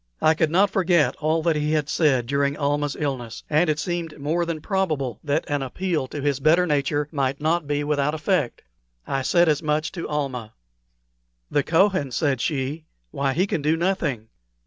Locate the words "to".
6.07-6.19, 9.91-10.09